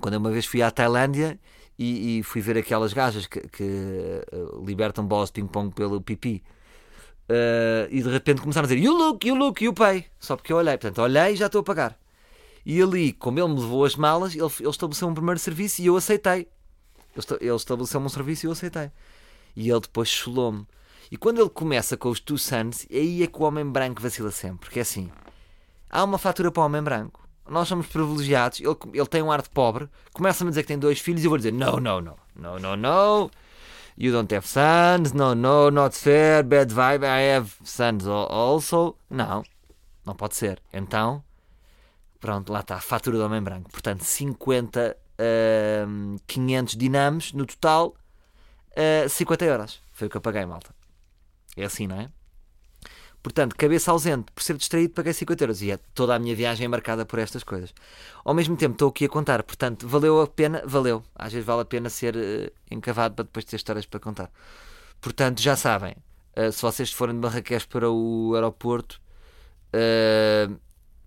[0.00, 1.38] quando eu uma vez fui à Tailândia
[1.78, 3.64] e, e fui ver aquelas gajas que, que
[4.32, 6.42] uh, libertam bolas de ping-pong pelo pipi.
[7.28, 10.06] Uh, e de repente começaram a dizer You look, you look, you pay.
[10.20, 10.78] Só porque eu olhei.
[10.78, 11.98] Portanto, olhei e já estou a pagar.
[12.64, 15.86] E ali, como ele me levou as malas, ele, ele estabeleceu um primeiro serviço e
[15.86, 16.48] eu aceitei.
[17.40, 18.90] Ele estabeleceu-me um serviço e eu aceitei.
[19.54, 20.66] E ele depois cholou-me.
[21.10, 24.30] E quando ele começa com os two sons, aí é que o homem branco vacila
[24.30, 24.66] sempre.
[24.66, 25.10] Porque é assim:
[25.90, 27.22] há uma fatura para o homem branco.
[27.48, 28.60] Nós somos privilegiados.
[28.60, 29.88] Ele, ele tem um ar de pobre.
[30.12, 32.58] Começa-me a dizer que tem dois filhos e eu vou dizer: No, no, no, no,
[32.58, 33.30] no, no.
[33.96, 35.12] You don't have sons.
[35.12, 36.42] No, no, not fair.
[36.42, 37.04] Bad vibe.
[37.04, 38.96] I have sons also.
[39.10, 39.44] Não,
[40.04, 40.60] não pode ser.
[40.72, 41.22] Então,
[42.24, 42.80] pronto, lá está.
[42.80, 43.70] Fatura do homem branco.
[43.70, 47.94] Portanto, 50, uh, 500 dinamos no total.
[48.70, 49.82] Uh, 50 euros.
[49.92, 50.74] Foi o que eu paguei, malta.
[51.54, 52.08] É assim, não é?
[53.22, 55.60] Portanto, cabeça ausente, por ser distraído, paguei 50 euros.
[55.60, 57.74] E é, toda a minha viagem é marcada por estas coisas.
[58.24, 59.42] Ao mesmo tempo, estou aqui a contar.
[59.42, 60.62] Portanto, valeu a pena?
[60.64, 61.04] Valeu.
[61.14, 64.30] Às vezes vale a pena ser uh, encavado para depois ter histórias para contar.
[64.98, 65.94] Portanto, já sabem.
[66.34, 68.98] Uh, se vocês forem de Marrakech para o aeroporto,
[69.74, 70.58] uh,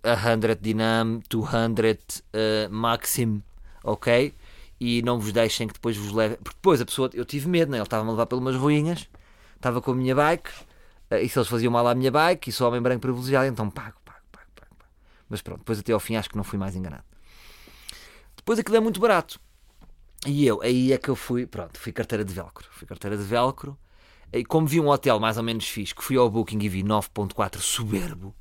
[0.03, 3.43] 100 dinam, 200 uh, maxim,
[3.83, 4.33] ok?
[4.79, 6.38] E não vos deixem que depois vos leve.
[6.38, 7.10] Porque depois a pessoa.
[7.13, 7.77] Eu tive medo, né?
[7.77, 9.07] ele estava-me a levar pelas ruínas
[9.57, 10.49] estava com a minha bike,
[11.10, 13.69] eh, e se eles faziam mal à minha bike, e sou homem branco privilegiado, então
[13.69, 14.91] pago, pago, pago, pago, pago.
[15.29, 17.03] Mas pronto, depois até ao fim acho que não fui mais enganado.
[18.36, 19.39] Depois aquilo é muito barato.
[20.25, 22.67] E eu, aí é que eu fui, pronto, fui carteira de velcro.
[22.71, 23.77] Fui carteira de velcro.
[24.31, 26.83] E como vi um hotel mais ou menos fixe, que fui ao Booking e vi
[26.83, 28.36] 9.4 soberbo,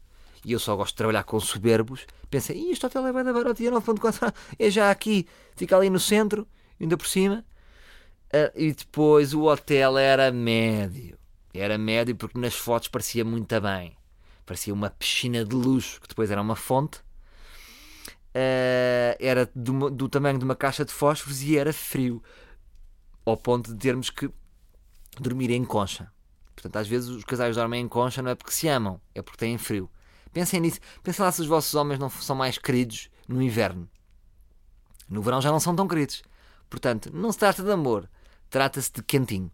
[0.47, 3.61] e eu só gosto de trabalhar com soberbos, pensei, este hotel é bem da barato
[3.61, 6.47] e é 9.4, é já aqui, fica ali no centro,
[6.81, 7.45] ainda por cima.
[8.29, 11.19] Uh, e depois o hotel era médio.
[11.53, 13.97] Era médio porque nas fotos parecia muito bem.
[14.45, 16.99] Parecia uma piscina de luxo, que depois era uma fonte.
[18.31, 22.23] Uh, era do, do, tamanho de uma caixa de fósforos e era frio.
[23.25, 24.31] Ao ponto de termos que
[25.19, 26.13] dormir em concha.
[26.55, 29.39] Portanto, às vezes os casais dormem em concha não é porque se amam, é porque
[29.39, 29.91] têm frio.
[30.37, 30.81] Pensem nisso.
[31.03, 33.89] Pensem lá se os vossos homens não são mais queridos no inverno.
[35.09, 36.23] No verão já não são tão queridos.
[36.69, 38.07] Portanto, não se trata de amor,
[38.51, 39.51] trata-se de quentinho.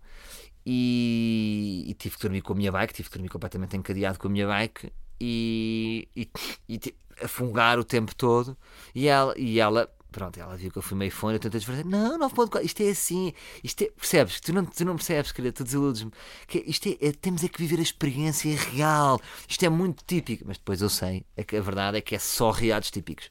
[0.67, 4.27] E, e, tive que dormir com a minha bike, tive que dormir completamente encadeado com
[4.27, 6.29] a minha bike e, e,
[6.69, 6.81] e
[7.23, 8.59] afungar o tempo todo.
[8.93, 11.85] E ela, e ela, pronto, ela viu que eu fui meio fone, eu tentei disfarçar,
[11.85, 13.33] não, 9.4, isto é assim,
[13.65, 14.41] isto é, percebes?
[14.41, 16.13] Tu não, tu não percebes, querida, tu desiludes-me.
[16.47, 20.45] Que isto é, é, temos é que viver a experiência real, isto é muito típico,
[20.47, 23.31] mas depois eu sei, é que a verdade é que é só reados típicos.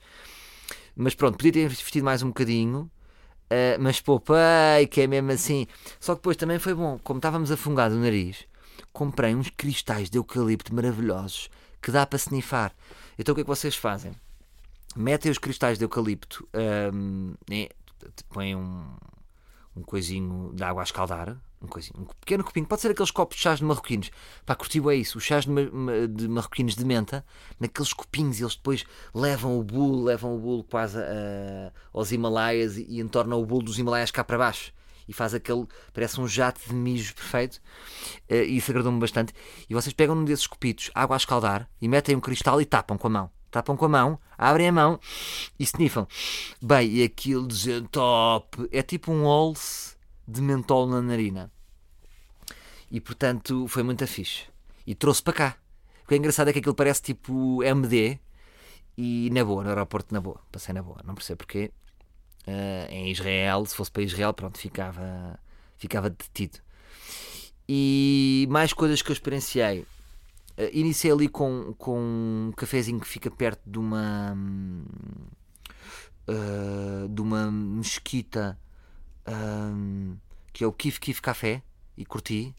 [0.96, 2.91] Mas pronto, podia ter investido mais um bocadinho
[3.52, 5.67] Uh, mas poupei, que é mesmo assim.
[6.00, 8.46] Só que depois também foi bom, como estávamos afungados no nariz,
[8.94, 11.50] comprei uns cristais de eucalipto maravilhosos
[11.82, 12.74] que dá para snifar.
[13.20, 14.13] Então o que é que vocês fazem?
[14.95, 16.47] Metem os cristais de eucalipto,
[16.93, 17.69] um, né,
[18.30, 18.84] põem um,
[19.75, 23.38] um coisinho de água a escaldar, um, coisinho, um pequeno copinho, pode ser aqueles copos
[23.38, 24.12] de chás de marroquinos.
[24.45, 27.25] Pá, curtiu é isso, os chás de, de marroquinos de menta,
[27.60, 30.97] naqueles copinhos, eles depois levam o bolo, levam o bolo quase
[31.93, 34.73] aos Himalaias e, entornam o bolo dos Himalaias cá para baixo.
[35.08, 37.60] E faz aquele, parece um jato de mijo perfeito.
[38.30, 39.34] Uh, isso agradou-me bastante.
[39.69, 42.97] E vocês pegam um desses copitos, água a escaldar, e metem um cristal e tapam
[42.97, 44.99] com a mão tapam com a mão, abrem a mão
[45.59, 46.07] e sniffam.
[46.61, 48.67] Bem, e aquilo de top.
[48.71, 49.95] É tipo um olse
[50.27, 51.51] de mentol na narina.
[52.89, 54.45] E portanto foi muito fixe.
[54.87, 55.57] E trouxe para cá.
[56.03, 58.19] O que é engraçado é que aquilo parece tipo MD
[58.97, 60.39] e na boa, no aeroporto na boa.
[60.51, 61.71] Passei na boa, não percebo porquê.
[62.47, 65.39] Uh, em Israel, se fosse para Israel, pronto, ficava,
[65.77, 66.59] ficava detido.
[67.69, 69.85] E mais coisas que eu experienciei.
[70.57, 74.35] Uh, iniciei ali com, com um cafezinho que fica perto de uma.
[76.27, 78.57] Uh, de uma mesquita
[79.27, 80.17] um,
[80.53, 81.61] que é o Kif Kif Café
[81.97, 82.55] e curti.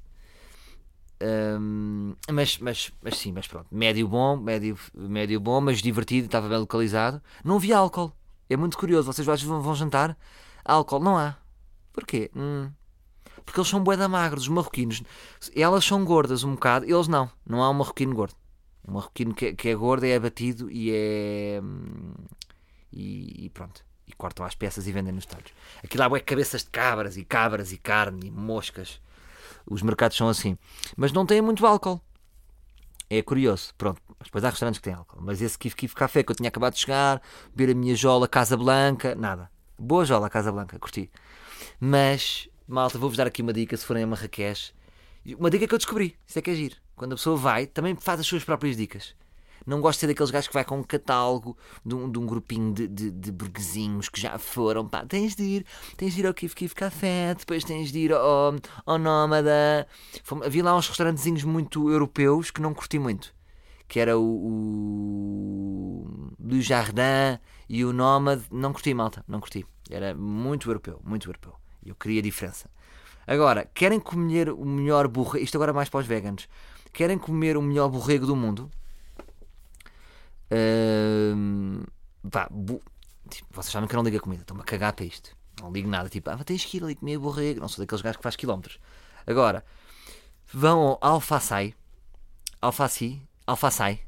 [1.22, 6.48] Um, mas, mas, mas sim, mas pronto, médio bom, médio, médio bom, mas divertido, estava
[6.48, 7.22] bem localizado.
[7.44, 8.12] Não havia álcool,
[8.50, 9.12] é muito curioso.
[9.12, 10.16] Vocês vão, vão jantar,
[10.64, 11.36] álcool não há.
[11.92, 12.30] Porquê?
[12.34, 12.70] Hum.
[13.44, 15.02] Porque eles são bué magros, os marroquinos.
[15.54, 17.30] Elas são gordas um bocado, eles não.
[17.46, 18.34] Não há um marroquino gordo.
[18.86, 21.60] Um marroquino que, que é gordo é abatido e é.
[21.62, 22.14] hum,
[22.92, 23.84] E, e pronto.
[24.06, 25.52] E cortam as peças e vendem nos estádios.
[25.82, 29.00] Aquilo lá é cabeças de cabras e cabras e carne e moscas.
[29.66, 30.58] Os mercados são assim.
[30.96, 32.00] Mas não têm muito álcool.
[33.08, 33.72] É curioso.
[33.78, 34.00] Pronto.
[34.18, 35.18] Mas depois há restaurantes que têm álcool.
[35.20, 37.20] Mas esse Kif Kif Café que eu tinha acabado de chegar,
[37.54, 39.50] beber a minha jola Casa Blanca, nada.
[39.78, 41.10] Boa jola Casa Blanca, curti.
[41.80, 44.72] Mas, malta, vou-vos dar aqui uma dica se forem a Marrakech.
[45.38, 46.16] Uma dica que eu descobri.
[46.26, 46.76] Isso é que é giro.
[46.96, 49.14] Quando a pessoa vai, também faz as suas próprias dicas.
[49.64, 51.56] Não gosto de ser daqueles gajos que vai com um catálogo
[51.86, 54.88] de um, de um grupinho de, de, de burguesinhos que já foram.
[54.88, 58.12] Pá, tens de ir, tens de ir ao Kif Kif Café, depois tens de ir
[58.12, 59.86] ao, ao Nómada.
[60.24, 63.32] Fomos- Havia lá uns restaurantezinhos muito europeus que não curti muito.
[63.86, 64.24] Que era o,
[66.08, 68.42] o Le Jardin e o Nómade.
[68.50, 69.64] Não curti, malta, não curti.
[69.88, 71.54] Era muito europeu, muito europeu.
[71.84, 72.70] Eu queria diferença.
[73.26, 75.44] Agora, querem comer o melhor borrego?
[75.44, 76.48] Isto agora é mais para os veganos.
[76.92, 78.70] Querem comer o melhor borrego do mundo?
[82.24, 82.82] Vá, bu-
[83.28, 85.34] tipo, vocês sabem que eu não ligo a comida, estou-me a cagar para isto.
[85.60, 87.60] Não ligo nada, tipo, ah, tens que ir ali comer borrego.
[87.60, 88.78] Não sou daqueles gajos que faz quilómetros.
[89.26, 89.64] Agora,
[90.52, 91.74] vão ao Alfaçai,
[92.60, 94.00] Alfaci, Alfaçai,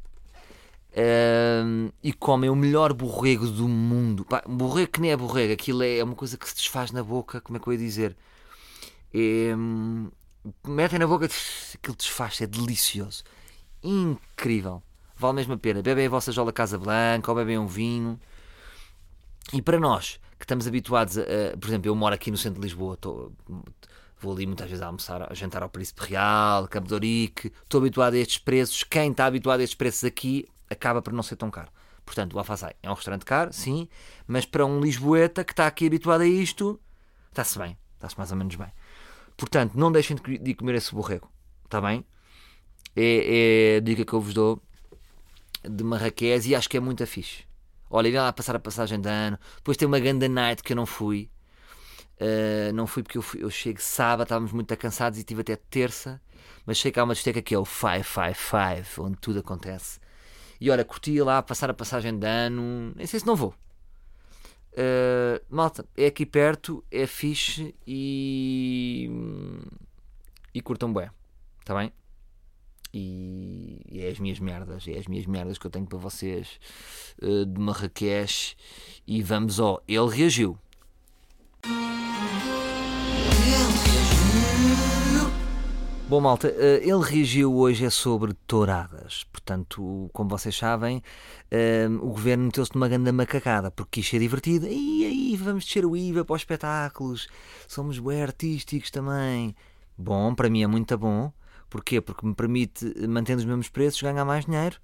[0.97, 4.25] ahm, e comem o melhor borrego do mundo.
[4.25, 7.41] Pá, borrego que nem é borrego, aquilo é uma coisa que se desfaz na boca,
[7.41, 8.17] como é que eu ia dizer?
[9.13, 9.55] É,
[10.67, 13.25] metem na boca, aquilo desfaz, é delicioso.
[13.83, 14.83] Incrível.
[15.17, 15.83] Vale mesmo a pena.
[15.83, 18.19] Bebem a vossa jola Casa Blanca ou bebem um vinho.
[19.53, 22.67] E para nós, que estamos habituados a, por exemplo, eu moro aqui no centro de
[22.67, 22.99] Lisboa,
[24.21, 27.81] vou ali muitas vezes a almoçar, a jantar ao Príncipe Real, Campo de Ourique, estou
[27.81, 28.83] habituado a estes preços.
[28.83, 31.71] Quem está habituado a estes preços aqui acaba por não ser tão caro.
[32.05, 33.89] Portanto, o Alfaçai é um restaurante caro, sim,
[34.27, 36.79] mas para um Lisboeta que está aqui habituado a isto,
[37.31, 38.71] está-se bem, está-se mais ou menos bem.
[39.37, 41.31] Portanto, não deixem de comer esse borrego,
[41.65, 42.05] está bem?
[42.95, 44.63] É, é a dica que eu vos dou
[45.63, 47.45] de Marrakech e acho que é muito fixe.
[47.91, 49.39] Olha, irem lá passar a passagem de ano.
[49.57, 51.31] Depois tem uma ganda night que eu não fui.
[52.21, 56.21] Uh, não fui porque eu, fui- eu sábado, estávamos muito cansados e tive até terça.
[56.67, 59.99] Mas sei que há uma discoteca que é o 555, onde tudo acontece.
[60.65, 62.91] E olha, curti lá passar a passagem de ano.
[62.97, 63.55] Nem sei se não vou.
[64.73, 69.11] Uh, malta, é aqui perto, é fixe e.
[70.55, 71.11] e curtam bué.
[71.61, 71.93] Está bem?
[72.95, 76.59] E, é as minhas merdas, é as minhas merdas que eu tenho para vocês
[77.23, 78.57] uh, de Marrakech.
[79.07, 79.83] E vamos ao.
[79.87, 80.59] Ele reagiu.
[86.07, 89.25] Bom, malta, eh, ele reagiu hoje é sobre touradas.
[89.33, 91.03] Portanto, como vocês sabem,
[91.51, 94.67] eh, o governo meteu-se numa grande macacada porque quis ser divertido.
[94.67, 97.27] E aí, vamos descer o IVA para os espetáculos.
[97.67, 99.57] Somos bem artísticos também.
[99.97, 101.33] Bom, para mim é muito bom.
[101.71, 102.03] Porquê?
[102.03, 104.77] Porque me permite, mantendo os mesmos preços, ganhar mais dinheiro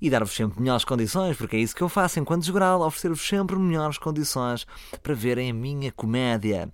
[0.00, 3.56] e dar-vos sempre melhores condições, porque é isso que eu faço enquanto jogral, oferecer-vos sempre
[3.56, 4.66] melhores condições
[5.02, 6.70] para verem a minha comédia.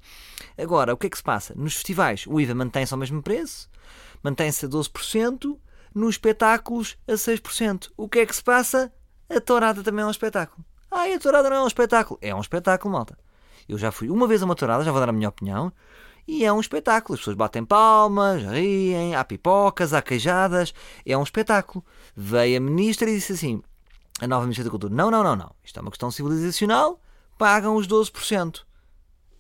[0.59, 1.55] Agora, o que é que se passa?
[1.57, 3.71] Nos festivais, o IVA mantém-se ao mesmo preço,
[4.23, 5.59] mantém-se a 12%,
[5.95, 7.91] nos espetáculos a 6%.
[7.97, 8.93] O que é que se passa?
[9.29, 10.65] A tourada também é um espetáculo.
[10.91, 12.19] Ah, a tourada não é um espetáculo.
[12.23, 13.19] É um espetáculo, malta.
[13.69, 15.73] Eu já fui uma vez a uma tourada, já vou dar a minha opinião,
[16.27, 17.15] e é um espetáculo.
[17.15, 20.75] As pessoas batem palmas, riem, há pipocas, há queijadas.
[21.07, 21.85] É um espetáculo.
[22.15, 23.63] Veio a ministra e disse assim:
[24.21, 25.55] a nova ministra da Cultura, não, não, não, não.
[25.65, 27.01] Isto é uma questão civilizacional,
[27.39, 28.61] pagam os 12%.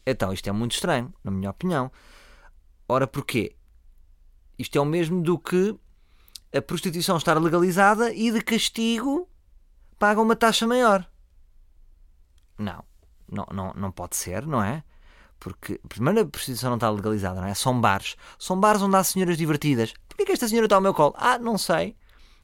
[0.05, 1.90] Então, isto é muito estranho, na minha opinião.
[2.88, 3.55] Ora, porquê?
[4.59, 5.77] Isto é o mesmo do que
[6.55, 9.29] a prostituição estar legalizada e de castigo
[9.99, 11.09] pagam uma taxa maior.
[12.59, 12.85] Não,
[13.31, 14.85] não, não, não pode ser, não é?
[15.41, 17.55] Porque, primeiro, a prostituição não está legalizada, não é?
[17.55, 18.17] São bares.
[18.38, 19.93] São bares onde há senhoras divertidas.
[20.09, 21.15] Porquê que esta senhora está ao meu colo?
[21.17, 21.97] Ah, não sei.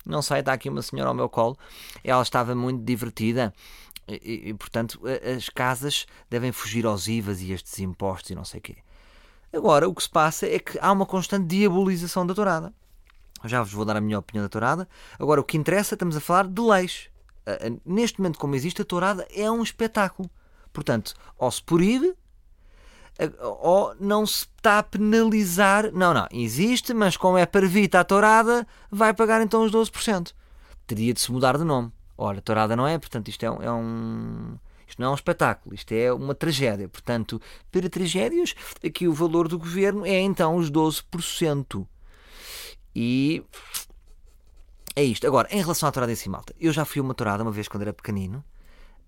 [0.05, 1.57] Não sei, está aqui uma senhora ao meu colo.
[2.03, 3.55] Ela estava muito divertida.
[4.09, 5.01] E, e, portanto,
[5.37, 8.79] as casas devem fugir aos IVAs e estes impostos e não sei o quê.
[9.53, 12.73] Agora, o que se passa é que há uma constante diabolização da tourada.
[13.45, 14.89] Já vos vou dar a minha opinião da tourada.
[15.19, 17.09] Agora, o que interessa, estamos a falar de leis.
[17.47, 20.29] Ah, ah, Neste momento, como existe, a tourada é um espetáculo.
[20.73, 22.15] Portanto, ou se proíbe,
[23.63, 25.91] ou não se está a penalizar.
[25.93, 30.33] Não, não, existe, mas como é parvita a tourada, vai pagar então os 12%.
[30.87, 31.93] Teria de se mudar de nome.
[32.17, 34.57] Ora, tourada não é, portanto, isto é um- é um
[34.89, 36.89] isto não é um espetáculo, isto é uma tragédia.
[36.89, 41.87] Portanto, para tragédias, aqui o valor do governo é então os 12%.
[42.95, 43.45] E
[44.97, 45.27] é isto.
[45.27, 47.69] Agora, em relação à tourada em si, malta, eu já fui uma tourada uma vez
[47.69, 48.45] quando era pequenino.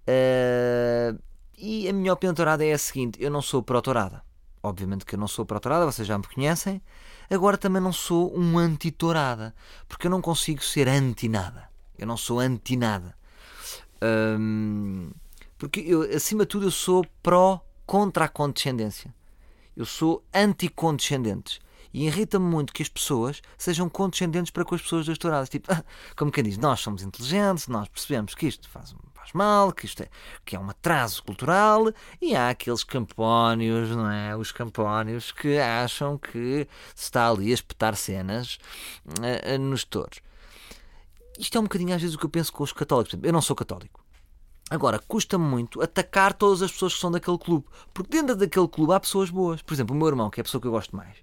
[0.06, 1.16] ah,
[1.62, 4.22] e a minha opinião tourada é a seguinte: eu não sou pró-tourada.
[4.62, 6.82] Obviamente que eu não sou pró-tourada, vocês já me conhecem.
[7.30, 9.54] Agora também não sou um anti-tourada,
[9.88, 11.68] porque eu não consigo ser anti-nada.
[11.98, 13.14] Eu não sou anti-nada.
[14.02, 15.10] Hum,
[15.60, 19.14] porque eu, acima de tudo eu sou pró contra a condescendência.
[19.76, 21.60] Eu sou anti-condescendentes.
[21.92, 25.50] E irrita-me muito que as pessoas sejam condescendentes para com as pessoas das touradas.
[25.50, 25.68] Tipo,
[26.16, 30.02] como quem diz, nós somos inteligentes, nós percebemos que isto faz, faz mal, que isto
[30.02, 30.08] é,
[30.46, 31.92] que é um atraso cultural,
[32.22, 34.34] e há aqueles campónios, não é?
[34.34, 38.58] Os campónios que acham que se está ali a espetar cenas
[39.04, 40.20] uh, uh, nos touros.
[41.38, 43.18] Isto é um bocadinho às vezes o que eu penso com os católicos.
[43.22, 43.99] Eu não sou católico.
[44.70, 47.66] Agora, custa-me muito atacar todas as pessoas que são daquele clube.
[47.92, 49.60] Porque dentro daquele clube há pessoas boas.
[49.60, 51.16] Por exemplo, o meu irmão, que é a pessoa que eu gosto mais,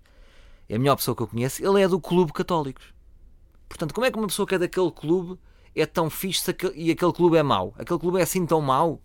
[0.68, 2.94] é a melhor pessoa que eu conheço, ele é do clube católicos.
[3.70, 5.40] Portanto, como é que uma pessoa que é daquele clube
[5.74, 7.74] é tão fixe e aquele clube é mau?
[7.78, 9.02] Aquele clube é assim tão mau?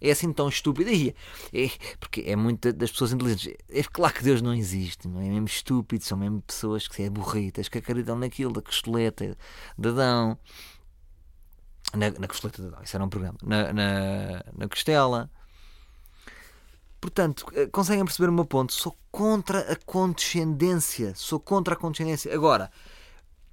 [0.00, 0.90] É assim tão estúpido?
[0.96, 1.14] E
[1.52, 3.54] é, porque é muita das pessoas inteligentes.
[3.68, 5.26] É claro que Deus não existe, não é?
[5.26, 9.36] é mesmo estúpido, são mesmo pessoas que são burritas, que acreditam naquilo, da costeleta,
[9.76, 10.38] de Adão.
[11.94, 13.38] Na, na costeleta de Adão, isso era um programa.
[13.42, 15.30] Na, na, na costela.
[17.00, 18.72] Portanto, eh, conseguem perceber o meu ponto?
[18.72, 21.14] Sou contra a condescendência.
[21.14, 22.34] Sou contra a condescendência.
[22.34, 22.70] Agora,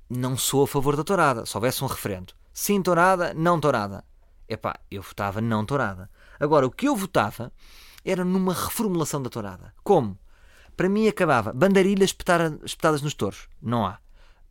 [0.10, 1.46] não sou a favor da tourada.
[1.46, 2.34] Se houvesse um referendo.
[2.54, 4.04] Sim, tourada, não tourada.
[4.48, 6.10] Epá, eu votava não tourada.
[6.39, 7.52] Agora, o que eu votava
[8.04, 9.74] era numa reformulação da tourada.
[9.84, 10.17] Como?
[10.76, 12.10] Para mim acabava bandarilhas
[12.65, 13.48] espetadas nos touros.
[13.62, 14.00] Não há.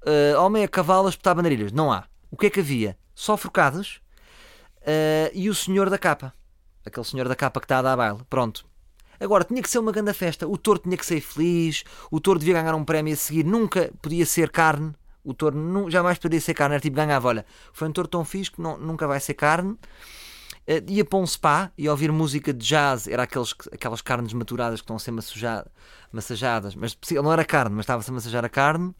[0.02, 1.72] Uh, homem a cavalo espetar bandarilhas.
[1.72, 2.04] Não há.
[2.32, 2.96] O que é que havia?
[3.14, 4.00] Só forcados
[4.80, 6.32] uh, e o senhor da capa.
[6.84, 8.20] Aquele senhor da capa que está a dar baile.
[8.30, 8.66] Pronto.
[9.20, 10.48] Agora, tinha que ser uma grande festa.
[10.48, 11.84] O touro tinha que ser feliz.
[12.10, 13.44] O touro devia ganhar um prémio a seguir.
[13.44, 14.94] Nunca podia ser carne.
[15.22, 16.74] O touro jamais poderia ser carne.
[16.74, 19.72] Era tipo, ganhava, olha, foi um touro tão fixe que não, nunca vai ser carne.
[19.72, 23.06] Uh, ia para um spa e ouvir música de jazz.
[23.06, 25.12] Era aqueles, aquelas carnes maturadas que estão a ser
[26.10, 26.74] massajadas.
[26.74, 28.94] Mas não era carne, mas estava-se a massajar a carne.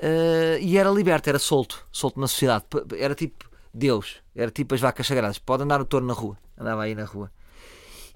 [0.00, 1.86] Uh, e era liberto, era solto.
[1.90, 2.64] Solto na sociedade.
[2.98, 4.16] Era tipo Deus.
[4.34, 5.38] Era tipo as vacas sagradas.
[5.38, 6.36] Pode andar o touro na rua.
[6.58, 7.30] Andava aí na rua.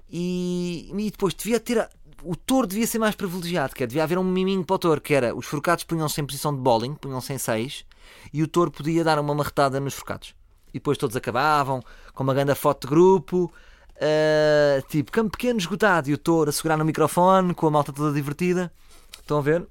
[0.09, 1.89] E, e depois devia ter.
[2.23, 5.13] O touro devia ser mais privilegiado, que devia haver um miminho para o touro, que
[5.13, 7.83] era os forcados punham-se em posição de bowling, punham-se em 6,
[8.31, 10.35] e o touro podia dar uma marretada nos forcados.
[10.69, 11.81] E depois todos acabavam
[12.13, 13.51] com uma grande foto de grupo,
[13.95, 17.91] uh, tipo campo pequeno esgotado, e o touro a segurar no microfone, com a malta
[17.91, 18.71] toda divertida.
[19.19, 19.67] Estão a ver?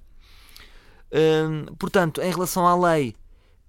[1.12, 3.16] Uh, portanto, em relação à lei,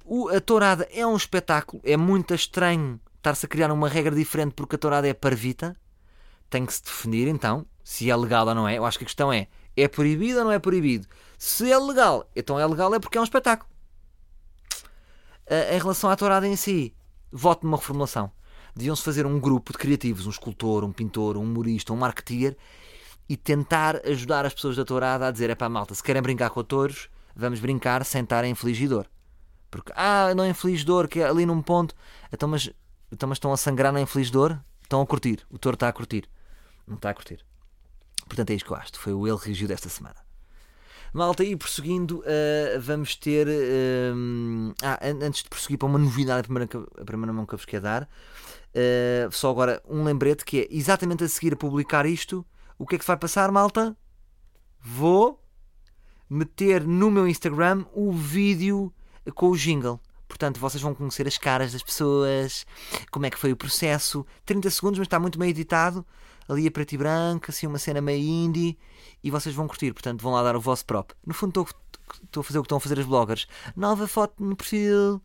[0.05, 4.53] o, a tourada é um espetáculo, é muito estranho estar-se a criar uma regra diferente
[4.53, 5.75] porque a tourada é parvita
[6.49, 8.77] tem que se definir então se é legal ou não é.
[8.77, 11.07] Eu acho que a questão é: é proibido ou não é proibido?
[11.37, 13.69] Se é legal, então é legal é porque é um espetáculo.
[15.47, 16.93] Uh, em relação à tourada em si,
[17.31, 18.31] voto numa reformulação.
[18.75, 22.55] Deviam-se fazer um grupo de criativos, um escultor, um pintor, um humorista, um marketeer
[23.27, 26.49] e tentar ajudar as pessoas da tourada a dizer: é pá, malta, se querem brincar
[26.51, 29.05] com touros, vamos brincar sem estar em infligidor.
[29.69, 31.95] Porque, ah, não é infligidor, que é ali num ponto.
[32.31, 32.69] Então mas,
[33.11, 34.57] então, mas estão a sangrar na infligidor?
[34.83, 35.45] Estão a curtir.
[35.49, 36.29] O touro está a curtir.
[36.85, 37.45] Não está a curtir.
[38.27, 38.99] Portanto, é isto que eu acho.
[38.99, 40.17] Foi o Ele Regiu desta semana.
[41.13, 43.45] Malta, e prosseguindo, uh, vamos ter.
[43.45, 47.57] Uh, ah, antes de prosseguir para uma novidade, a primeira, a primeira mão que eu
[47.57, 52.05] vos quero dar, uh, só agora um lembrete que é exatamente a seguir a publicar
[52.05, 52.45] isto.
[52.77, 53.95] O que é que vai passar, malta?
[54.79, 55.41] Vou
[56.31, 58.93] meter no meu Instagram o vídeo
[59.35, 59.99] com o jingle.
[60.27, 62.65] Portanto, vocês vão conhecer as caras das pessoas,
[63.11, 64.25] como é que foi o processo.
[64.45, 66.05] 30 segundos, mas está muito bem editado
[66.47, 68.77] ali a preto e branco, assim uma cena meio indie,
[69.23, 71.17] e vocês vão curtir, portanto vão lá dar o vosso próprio.
[71.25, 71.65] No fundo
[72.23, 73.47] estou a fazer o que estão a fazer as bloggers.
[73.75, 75.21] Nova foto no perfil.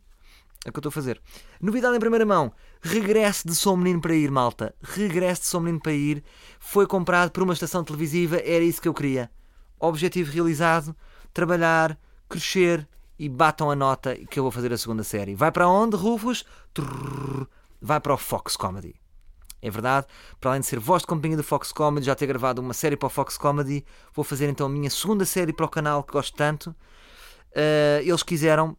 [0.65, 1.21] É o que eu estou a fazer.
[1.61, 2.51] Novidade em primeira mão.
[2.81, 4.75] Regresso de Sou Menino para Ir, malta.
[4.81, 6.23] Regresso de Sou Menino para Ir.
[6.59, 8.37] Foi comprado por uma estação televisiva.
[8.37, 9.31] Era isso que eu queria.
[9.79, 10.95] Objetivo realizado.
[11.33, 12.87] Trabalhar, crescer
[13.19, 15.35] e batam a nota que eu vou fazer a segunda série.
[15.35, 16.45] Vai para onde, Rufus?
[16.73, 17.47] Trrr,
[17.81, 18.95] vai para o Fox Comedy.
[19.61, 20.05] É verdade,
[20.39, 22.95] para além de ser voz de companhia do Fox Comedy, já ter gravado uma série
[22.95, 23.83] para o Fox Comedy,
[24.13, 26.69] vou fazer então a minha segunda série para o canal que gosto tanto.
[27.51, 28.77] Uh, eles quiseram,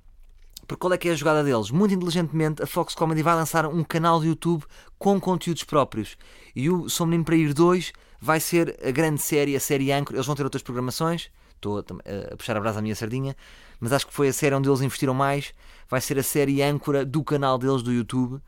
[0.69, 1.73] porque qual é que é a jogada deles?
[1.73, 4.65] Muito inteligentemente, a Fox Comedy vai lançar um canal de YouTube
[4.99, 6.17] com conteúdos próprios.
[6.55, 10.15] E o Sou Menino para Ir 2 vai ser a grande série, a série Anchor.
[10.15, 13.37] Eles vão ter outras programações, estou a, puxar a brasa à minha sardinha,
[13.81, 15.55] mas acho que foi a série onde eles investiram mais.
[15.89, 18.41] Vai ser a série âncora do canal deles do YouTube.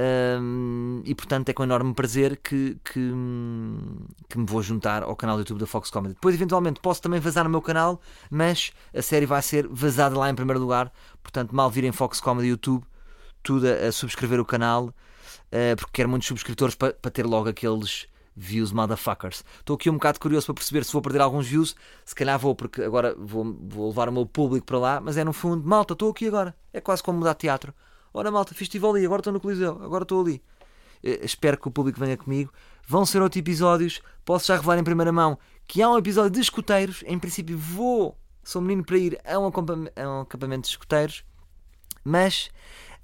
[0.00, 3.12] Um, e portanto é com enorme prazer que, que,
[4.30, 6.14] que, me vou juntar ao canal do YouTube da Fox Comedy.
[6.14, 10.30] Depois, eventualmente, posso também vazar no meu canal, mas a série vai ser vazada lá
[10.30, 10.90] em primeiro lugar.
[11.22, 12.82] Portanto, mal virem Fox Comedy YouTube,
[13.42, 17.50] tudo a, a subscrever o canal, uh, porque quero muitos subscritores para, para ter logo
[17.50, 19.44] aqueles Views motherfuckers.
[19.58, 21.74] Estou aqui um bocado curioso para perceber se vou perder alguns views.
[22.04, 25.00] Se calhar vou, porque agora vou, vou levar o meu público para lá.
[25.00, 26.54] Mas é no fundo, malta, estou aqui agora.
[26.72, 27.74] É quase como mudar teatro.
[28.12, 30.42] Ora, malta, festival ali, agora estou no Coliseu, agora estou ali.
[31.02, 32.52] Eh, espero que o público venha comigo.
[32.86, 34.00] Vão ser outros episódios.
[34.24, 37.04] Posso já revelar em primeira mão que há um episódio de escuteiros.
[37.06, 41.24] Em princípio, vou, sou menino para ir a um acampamento de escuteiros.
[42.02, 42.50] Mas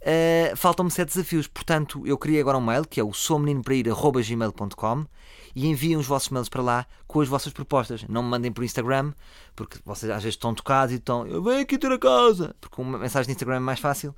[0.02, 1.46] uh, faltam-me sete desafios.
[1.46, 5.06] Portanto, eu criei agora um mail que é o soumeninoprair.gmail.com
[5.54, 8.04] e enviem os vossos mails para lá com as vossas propostas.
[8.08, 9.12] Não me mandem por Instagram,
[9.54, 12.80] porque vocês às vezes estão tocados e estão, eu venho aqui ter a casa, porque
[12.80, 14.14] uma mensagem de Instagram é mais fácil.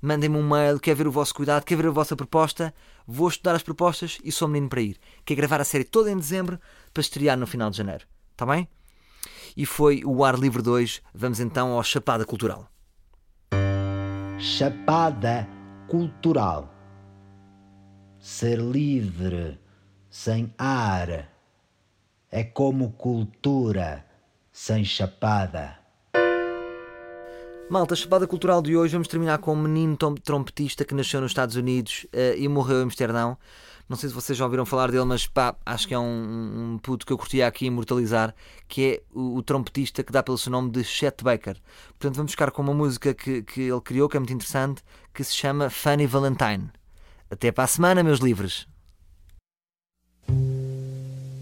[0.00, 2.72] Mandem-me um mail, quer ver o vosso cuidado, quer ver a vossa proposta.
[3.06, 4.98] Vou estudar as propostas e sou menino para ir.
[5.24, 6.58] Quer gravar a série toda em dezembro
[6.94, 8.06] para estrear no final de janeiro.
[8.32, 8.68] Está bem?
[9.56, 11.02] E foi o Ar Livre 2.
[11.12, 12.70] Vamos então ao Chapada Cultural.
[14.40, 15.48] Chapada
[15.88, 16.72] Cultural.
[18.20, 19.58] Ser livre
[20.08, 21.28] sem ar
[22.30, 24.04] é como cultura
[24.52, 25.76] sem chapada.
[27.68, 31.32] Malta, a Chapada Cultural de hoje vamos terminar com um menino trompetista que nasceu nos
[31.32, 33.36] Estados Unidos uh, e morreu em Amsterdão.
[33.88, 36.78] Não sei se vocês já ouviram falar dele, mas pá, acho que é um, um
[36.78, 38.34] puto que eu curtia aqui imortalizar,
[38.68, 41.56] que é o, o, trompetista que dá pelo seu nome de Chet Baker.
[41.98, 44.82] Portanto, vamos ficar com uma música que, que ele criou, que é muito interessante,
[45.14, 46.70] que se chama Funny Valentine.
[47.30, 48.66] Até para a semana, meus livres!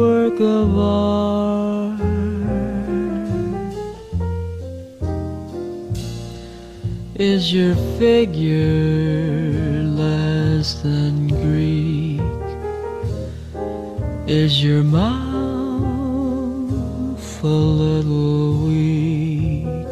[0.01, 2.01] work of art.
[7.15, 12.21] Is your figure less than Greek?
[14.27, 15.13] Is your mouth
[17.43, 19.87] a little weak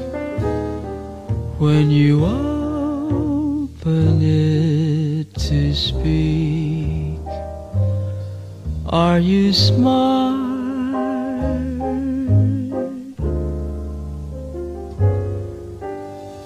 [1.60, 7.09] when you open it to speak?
[8.91, 10.49] Are you smart?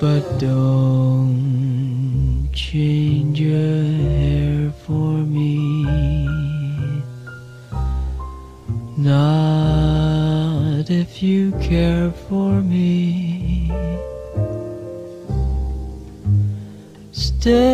[0.01, 5.85] But don't change your hair for me.
[8.97, 13.71] Not if you care for me.
[17.13, 17.72] Stay,